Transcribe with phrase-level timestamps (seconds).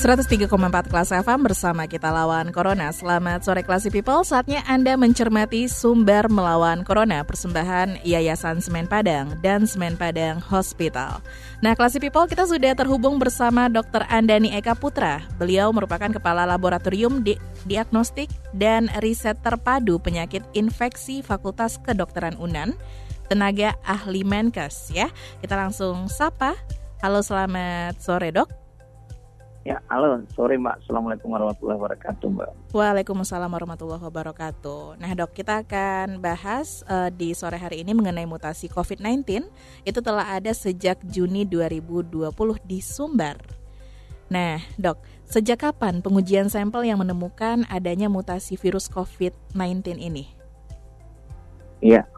[0.00, 0.48] 103,4
[0.88, 2.88] kelas FM bersama kita lawan Corona.
[2.88, 9.68] Selamat sore Classy People, saatnya Anda mencermati sumber melawan Corona persembahan Yayasan Semen Padang dan
[9.68, 11.20] Semen Padang Hospital.
[11.60, 14.08] Nah Classy People kita sudah terhubung bersama Dr.
[14.08, 15.20] Andani Eka Putra.
[15.36, 17.36] Beliau merupakan Kepala Laboratorium Di
[17.68, 22.72] Diagnostik dan Riset Terpadu Penyakit Infeksi Fakultas Kedokteran UNAN,
[23.28, 25.12] tenaga ahli Menkes ya.
[25.44, 26.56] Kita langsung sapa.
[27.04, 28.69] Halo selamat sore dok.
[29.60, 30.80] Ya, halo, sore Mbak.
[30.80, 32.50] Assalamualaikum warahmatullahi wabarakatuh, Mbak.
[32.72, 34.96] Waalaikumsalam warahmatullahi wabarakatuh.
[34.96, 39.44] Nah, Dok, kita akan bahas uh, di sore hari ini mengenai mutasi COVID-19.
[39.84, 42.32] Itu telah ada sejak Juni 2020
[42.64, 43.36] di Sumbar.
[44.32, 44.96] Nah, Dok,
[45.28, 50.24] sejak kapan pengujian sampel yang menemukan adanya mutasi virus COVID-19 ini?
[51.84, 52.08] Iya.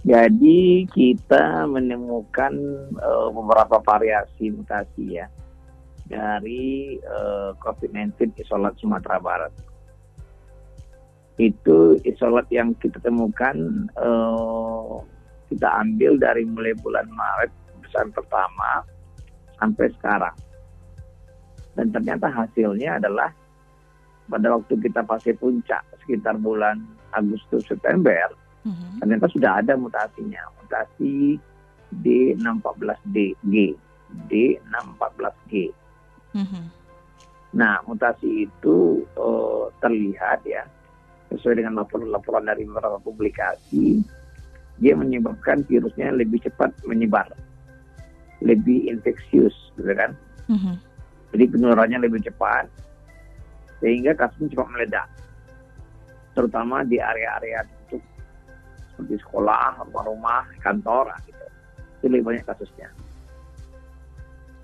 [0.00, 2.56] Jadi kita menemukan
[2.96, 5.28] uh, beberapa variasi mutasi ya
[6.08, 9.52] dari uh, COVID-19 isolat Sumatera Barat.
[11.38, 14.98] Itu isolat yang kita temukan uh,
[15.52, 17.52] kita ambil dari mulai bulan Maret
[17.84, 18.82] pesan pertama
[19.60, 20.36] sampai sekarang.
[21.78, 23.30] Dan ternyata hasilnya adalah
[24.28, 26.84] pada waktu kita fase puncak sekitar bulan
[27.16, 28.28] Agustus September,
[28.66, 29.00] mm-hmm.
[29.00, 31.40] ternyata sudah ada mutasinya, mutasi
[32.04, 33.72] D614G,
[34.28, 35.52] D614G.
[36.36, 36.64] Mm-hmm.
[37.56, 40.68] Nah, mutasi itu uh, terlihat ya
[41.32, 44.00] sesuai dengan laporan-laporan dari beberapa publikasi,
[44.80, 47.28] dia menyebabkan virusnya lebih cepat menyebar,
[48.40, 50.16] lebih infeksius, gitu kan?
[50.48, 50.74] Mm-hmm.
[51.36, 52.68] Jadi penularannya lebih cepat,
[53.84, 55.08] sehingga kasusnya cepat meledak,
[56.32, 58.02] terutama di area-area tutup
[58.92, 61.46] seperti sekolah, rumah-rumah, kantor, gitu.
[62.00, 62.88] Itu lebih banyak kasusnya.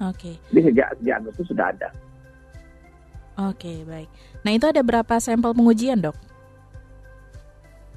[0.05, 0.37] Oke.
[0.37, 0.53] Okay.
[0.53, 1.89] Jadi sejak sejak Agustus sudah ada.
[3.35, 4.09] Oke, okay, baik.
[4.47, 6.15] Nah, itu ada berapa sampel pengujian, Dok?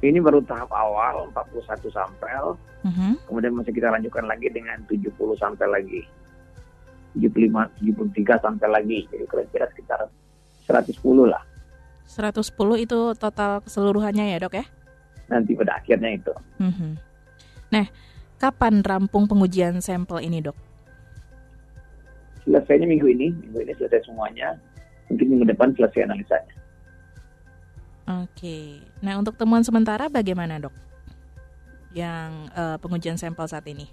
[0.02, 2.58] Ini baru tahap awal, 41 sampel.
[2.86, 3.14] Uh -huh.
[3.30, 6.02] Kemudian masih kita lanjutkan lagi dengan 70 sampel lagi.
[7.18, 9.00] 75, 73 sampel lagi.
[9.10, 10.10] Jadi kira-kira sekitar
[10.66, 11.42] 110 lah.
[12.10, 12.50] 110
[12.82, 14.66] itu total keseluruhannya ya, Dok ya?
[15.30, 16.34] Nanti pada akhirnya itu.
[16.58, 16.92] Uh -huh.
[17.74, 17.86] Nah,
[18.42, 20.67] kapan rampung pengujian sampel ini, Dok?
[22.48, 24.56] Selesainya minggu ini, minggu ini selesai semuanya.
[25.12, 26.56] Mungkin minggu depan selesai analisanya.
[28.08, 30.72] Oke, nah untuk temuan sementara bagaimana dok?
[31.92, 33.84] Yang uh, pengujian sampel saat ini?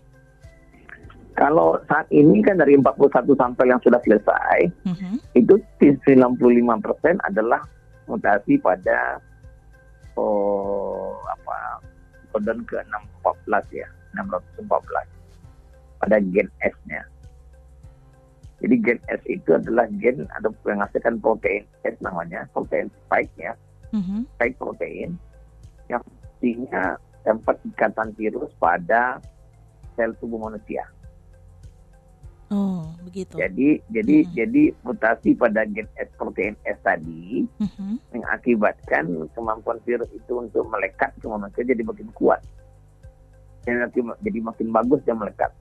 [1.35, 5.17] Kalau saat ini kan dari 41 sampel yang sudah selesai, uh -huh.
[5.35, 6.55] itu 95%
[7.27, 7.59] adalah
[8.07, 9.19] mutasi pada
[10.15, 11.83] oh, apa
[12.31, 12.79] kodon ke
[13.19, 14.71] 614 ya, 614
[15.99, 17.03] pada gen S-nya.
[18.65, 23.53] Jadi gen S itu adalah gen ada yang menghasilkan protein S namanya, protein spike ya,
[23.93, 24.25] mm-hmm.
[24.25, 25.21] spike protein
[25.93, 26.97] yang artinya
[27.29, 29.21] tempat ikatan virus pada
[29.93, 30.81] sel tubuh manusia.
[32.49, 33.37] Oh, begitu.
[33.37, 34.33] Jadi jadi mm-hmm.
[34.33, 38.17] jadi mutasi pada gen S protein S tadi mm-hmm.
[38.17, 42.41] mengakibatkan kemampuan virus itu untuk melekat ke manusia jadi makin kuat.
[43.69, 45.53] Jadi, jadi makin bagus dia melekat.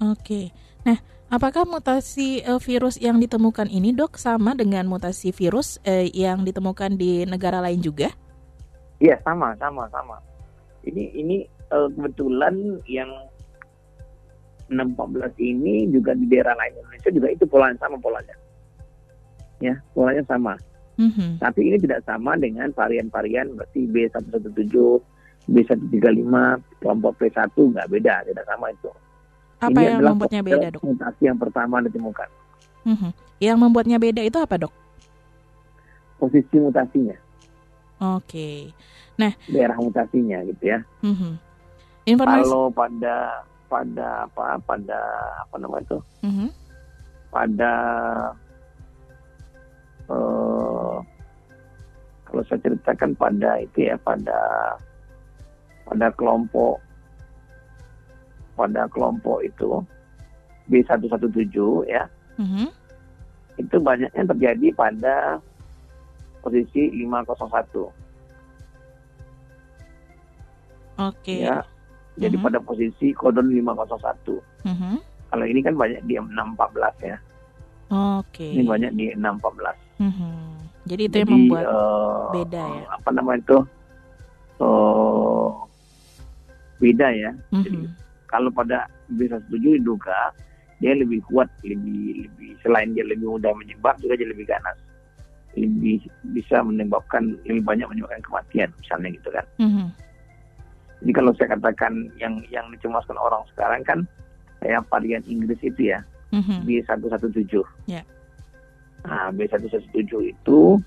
[0.00, 0.48] Oke.
[0.82, 0.96] Nah,
[1.28, 6.96] apakah mutasi uh, virus yang ditemukan ini, Dok, sama dengan mutasi virus uh, yang ditemukan
[6.96, 8.08] di negara lain juga?
[9.00, 10.16] Iya, sama, sama, sama.
[10.84, 11.36] Ini ini
[11.68, 13.08] uh, kebetulan yang
[14.72, 18.36] 614 ini juga di daerah lain Indonesia juga itu polanya sama polanya.
[19.60, 20.56] Ya, polanya sama.
[20.96, 21.40] Mm-hmm.
[21.40, 24.76] Tapi ini tidak sama dengan varian-varian berarti B117,
[25.50, 26.32] B135,
[26.80, 28.88] kelompok P1 nggak beda, tidak sama itu.
[29.60, 30.82] Apa Ini yang membuatnya beda, dok?
[30.82, 32.28] Mutasi yang pertama ditemukan.
[32.88, 33.10] Mm-hmm.
[33.44, 34.72] Yang membuatnya beda itu apa, dok?
[36.16, 37.16] Posisi mutasinya.
[38.00, 38.24] Oke.
[38.24, 38.58] Okay.
[39.20, 40.80] Nah, daerah mutasinya gitu ya.
[41.04, 41.32] Mm-hmm.
[42.08, 42.48] Informasi.
[42.48, 43.16] Kalau pada
[43.68, 45.00] pada apa pada
[45.44, 45.98] apa namanya itu?
[46.24, 46.48] Mm-hmm.
[47.28, 47.72] Pada
[50.08, 50.96] uh,
[52.24, 54.40] kalau saya ceritakan pada itu ya pada
[55.84, 56.80] pada kelompok
[58.60, 59.80] pada kelompok itu
[60.68, 61.56] B117
[61.88, 62.04] ya.
[62.36, 62.68] Mm-hmm.
[63.56, 65.16] Itu banyaknya terjadi pada
[66.44, 67.40] posisi 501.
[67.40, 67.92] Oke.
[71.00, 71.48] Okay.
[71.48, 71.64] Ya.
[72.20, 72.44] Jadi mm-hmm.
[72.44, 74.68] pada posisi kodon 501.
[74.68, 74.94] Mm-hmm.
[75.30, 77.16] Kalau ini kan banyak di 614 ya.
[77.90, 78.44] Oke.
[78.44, 78.50] Okay.
[78.60, 80.00] Ini banyak di 614.
[80.00, 80.36] Mm-hmm.
[80.88, 82.84] Jadi itu Jadi, yang membuat uh, beda ya.
[82.96, 83.58] Apa namanya itu?
[84.60, 85.48] Uh,
[86.80, 87.30] beda ya.
[87.52, 87.64] Mm-hmm.
[87.64, 87.78] Jadi
[88.30, 90.30] kalau pada bisa setuju diduga
[90.80, 94.78] dia lebih kuat, lebih lebih selain dia lebih mudah menyebar juga dia lebih ganas,
[95.52, 96.00] lebih
[96.32, 99.46] bisa menyebabkan lebih banyak menyebabkan kematian misalnya gitu kan.
[99.60, 99.86] Mm-hmm.
[101.04, 103.98] Jadi kalau saya katakan yang yang dicemaskan orang sekarang kan
[104.64, 106.00] kayak varian Inggris itu ya
[106.32, 106.64] mm-hmm.
[106.64, 107.60] B117.
[107.84, 108.04] Yeah.
[109.04, 109.92] Nah B117
[110.32, 110.80] itu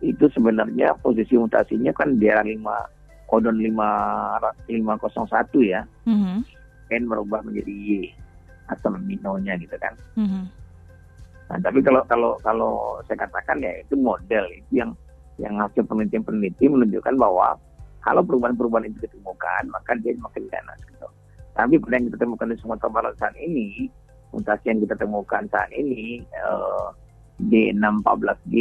[0.00, 3.68] itu sebenarnya posisi mutasinya kan di daerah 5 kodon 5
[4.64, 5.84] 501 ya.
[6.08, 6.59] Mm-hmm
[6.90, 7.90] N merubah menjadi Y
[8.70, 9.94] asam aminonya gitu kan.
[10.14, 10.44] Mm-hmm.
[11.50, 14.94] Nah, tapi kalau kalau kalau saya katakan ya itu model itu yang
[15.42, 17.58] yang hasil penelitian-peneliti menunjukkan bahwa
[18.06, 21.08] kalau perubahan-perubahan itu ditemukan maka dia makin ganas gitu.
[21.58, 23.90] Tapi pada yang kita temukan di Sumatera Barat saat ini
[24.30, 26.86] mutasi yang kita temukan saat ini eh,
[27.50, 28.54] D614G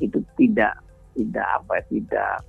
[0.00, 0.78] itu tidak
[1.18, 2.46] tidak apa tidak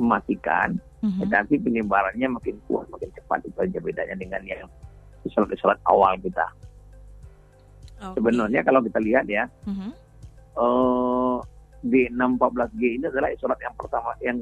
[0.00, 1.20] mematikan Mm-hmm.
[1.28, 4.64] Tetapi penyebarannya makin kuat, makin cepat itu aja bedanya dengan yang
[5.28, 6.48] isolat-isolat awal kita.
[8.00, 8.16] Okay.
[8.16, 9.90] Sebenarnya kalau kita lihat ya, mm-hmm.
[10.56, 11.44] uh,
[11.84, 14.38] D614G ini adalah isolat yang pertama yang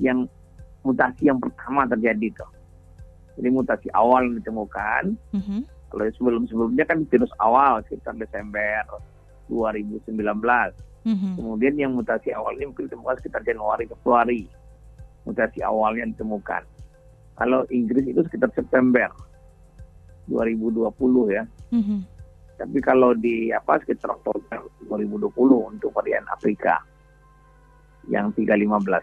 [0.00, 0.18] yang
[0.80, 2.50] mutasi yang pertama terjadi tuh.
[3.36, 5.20] Jadi mutasi awal yang ditemukan.
[5.36, 5.60] Mm-hmm.
[5.92, 8.88] Kalau sebelum-sebelumnya kan virus awal sekitar Desember
[9.52, 10.16] 2019.
[10.16, 11.32] Mm-hmm.
[11.36, 14.59] Kemudian yang mutasi awal ini mungkin ditemukan sekitar Januari Februari
[15.30, 16.66] mutasi awalnya ditemukan.
[17.38, 19.08] Kalau Inggris itu sekitar September
[20.26, 20.90] 2020
[21.30, 21.46] ya.
[21.70, 22.00] Mm-hmm.
[22.60, 25.32] Tapi kalau di apa sekitar Oktober 2020
[25.72, 26.82] untuk varian Afrika
[28.10, 29.00] yang 315.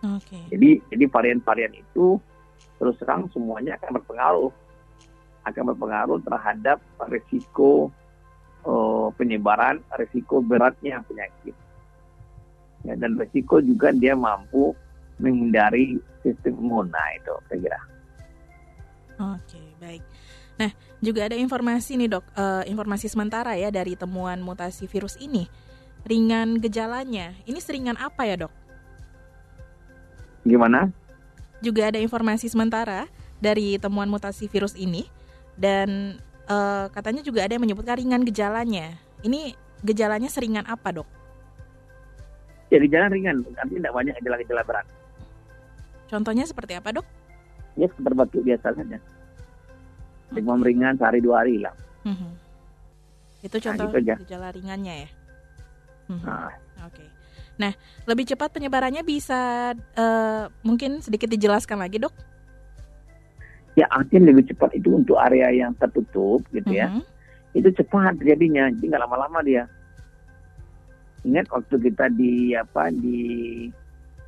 [0.00, 0.42] Okay.
[0.48, 2.16] Jadi jadi varian-varian itu
[2.80, 4.52] terus terang semuanya akan berpengaruh
[5.44, 6.80] akan berpengaruh terhadap
[7.12, 7.92] resiko
[8.64, 11.52] uh, penyebaran, resiko beratnya penyakit
[12.84, 14.72] ya, dan resiko juga dia mampu
[15.20, 17.80] menghindari sistem imun nah itu saya kira.
[19.20, 20.02] Oke baik.
[20.56, 25.48] Nah juga ada informasi nih dok, uh, informasi sementara ya dari temuan mutasi virus ini.
[26.00, 28.52] Ringan gejalanya, ini seringan apa ya dok?
[30.48, 30.88] Gimana?
[31.60, 33.04] Juga ada informasi sementara
[33.36, 35.04] dari temuan mutasi virus ini
[35.60, 36.16] dan
[36.48, 38.96] uh, katanya juga ada yang menyebutkan ringan gejalanya.
[39.20, 39.52] Ini
[39.84, 41.19] gejalanya seringan apa dok?
[42.70, 44.86] Jadi jalan ringan, artinya tidak banyak gejala-gejala berat.
[46.06, 47.06] Contohnya seperti apa dok?
[47.74, 48.98] Ya seperti batuk biasa saja.
[50.30, 51.74] Demam ringan sehari dua hari hilang.
[52.06, 52.32] Mm-hmm.
[53.42, 55.10] Itu nah, contoh nah, gitu gejala ringannya ya.
[56.10, 56.26] Mm-hmm.
[56.26, 56.54] Nah.
[56.86, 56.94] Oke.
[56.94, 57.08] Okay.
[57.60, 57.72] Nah,
[58.08, 62.14] lebih cepat penyebarannya bisa uh, mungkin sedikit dijelaskan lagi dok?
[63.74, 66.86] Ya artinya lebih cepat itu untuk area yang tertutup gitu ya.
[66.86, 67.58] Mm-hmm.
[67.58, 69.66] Itu cepat terjadinya, jadi nggak lama-lama dia.
[71.26, 73.18] Ingat waktu kita di apa di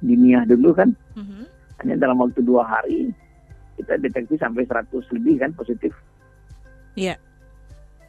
[0.02, 1.44] di dulu kan, mm-hmm.
[1.80, 3.14] hanya dalam waktu dua hari
[3.78, 5.92] kita deteksi sampai 100 lebih kan positif.
[6.98, 7.16] Iya.
[7.16, 7.18] Yeah.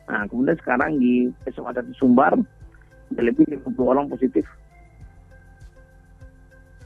[0.09, 2.35] Nah kemudian sekarang di SMA Satu Sumbar
[3.13, 4.43] ada lebih 50 orang positif.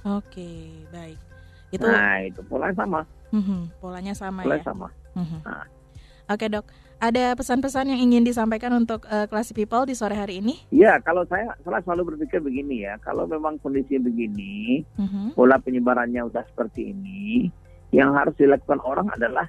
[0.07, 0.59] Oke, okay,
[0.93, 1.19] baik.
[1.73, 3.01] Itu Nah, itu polanya sama.
[3.35, 4.67] Mm-hmm, polanya sama polanya ya.
[4.71, 4.87] sama.
[5.19, 5.39] Mm-hmm.
[5.43, 5.65] Nah.
[6.27, 6.67] Oke, okay, Dok.
[6.99, 10.59] Ada pesan-pesan yang ingin disampaikan untuk uh, classy people di sore hari ini?
[10.75, 15.31] Ya, kalau saya, saya selalu berpikir begini ya, kalau memang kondisi begini, uh-huh.
[15.39, 17.47] pola penyebarannya sudah seperti ini,
[17.95, 19.47] yang harus dilakukan orang adalah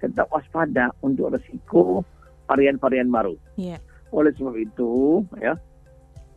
[0.00, 2.00] tetap waspada untuk resiko
[2.48, 3.36] varian-varian baru.
[3.60, 3.84] Yeah.
[4.08, 5.60] Oleh sebab itu, ya,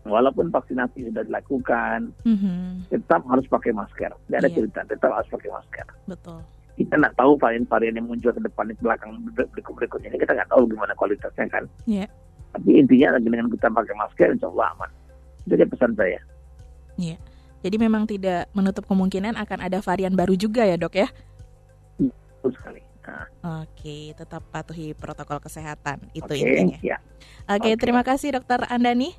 [0.04, 2.92] walaupun vaksinasi sudah dilakukan, uh-huh.
[2.92, 4.12] tetap harus pakai masker.
[4.12, 4.58] Tidak ada yeah.
[4.58, 5.88] cerita, tetap harus pakai masker.
[6.12, 6.44] Betul
[6.82, 10.50] kita nggak tahu varian-varian yang muncul ke depan di belakang berikut berikutnya ini kita nggak
[10.50, 11.64] tahu gimana kualitasnya kan.
[11.86, 12.10] Yeah.
[12.52, 14.90] Tapi intinya dengan kita pakai masker, insya Allah aman.
[15.48, 16.20] Itu dia pesan saya.
[17.00, 17.16] Iya.
[17.16, 17.20] Yeah.
[17.62, 21.08] Jadi memang tidak menutup kemungkinan akan ada varian baru juga ya dok ya?
[22.02, 22.10] Iya,
[22.42, 22.82] betul sekali.
[23.02, 23.28] Nah.
[23.66, 26.80] Oke, tetap patuhi protokol kesehatan itu okay, intinya.
[26.82, 26.98] Ya.
[27.46, 27.74] Oke, okay.
[27.78, 29.14] terima kasih dokter Andani.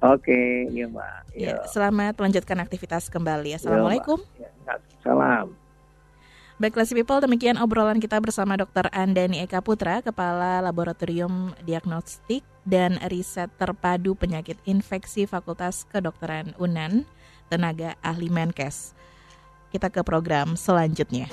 [0.00, 1.28] Oke, iya mbak.
[1.36, 3.60] Ya, selamat melanjutkan aktivitas kembali.
[3.60, 4.16] Assalamualaikum.
[4.40, 4.48] Ya,
[5.04, 5.59] Salam.
[6.60, 8.92] Baik, Classy People, demikian obrolan kita bersama Dr.
[8.92, 17.08] Andani Eka Putra, Kepala Laboratorium Diagnostik dan Riset Terpadu Penyakit Infeksi Fakultas Kedokteran UNAN,
[17.48, 18.92] tenaga ahli Menkes.
[19.72, 21.32] Kita ke program selanjutnya.